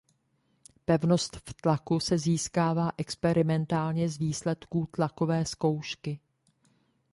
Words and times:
Pevnost 0.85 1.37
v 1.49 1.53
tlaku 1.53 1.99
se 1.99 2.17
získává 2.17 2.91
experimentálně 2.97 4.09
z 4.09 4.17
výsledků 4.17 4.89
tlakové 4.95 5.45
zkoušky. 5.45 6.19